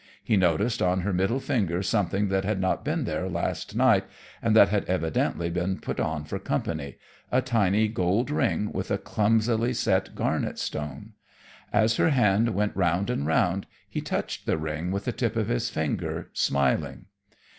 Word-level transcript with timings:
He 0.23 0.35
noticed 0.35 0.81
on 0.81 1.01
her 1.01 1.13
middle 1.13 1.39
finger 1.39 1.83
something 1.83 2.29
that 2.29 2.43
had 2.43 2.59
not 2.59 2.83
been 2.83 3.03
there 3.03 3.29
last 3.29 3.75
night, 3.75 4.03
and 4.41 4.55
that 4.55 4.69
had 4.69 4.83
evidently 4.85 5.51
been 5.51 5.77
put 5.77 5.99
on 5.99 6.23
for 6.23 6.39
company: 6.39 6.97
a 7.31 7.39
tiny 7.43 7.87
gold 7.87 8.31
ring 8.31 8.71
with 8.71 8.89
a 8.89 8.97
clumsily 8.97 9.75
set 9.75 10.15
garnet 10.15 10.57
stone. 10.57 11.13
As 11.71 11.97
her 11.97 12.09
hand 12.09 12.55
went 12.55 12.75
round 12.75 13.11
and 13.11 13.27
round 13.27 13.67
he 13.87 14.01
touched 14.01 14.47
the 14.47 14.57
ring 14.57 14.89
with 14.89 15.05
the 15.05 15.11
tip 15.11 15.35
of 15.35 15.49
his 15.49 15.69
finger, 15.69 16.31
smiling. 16.33 17.05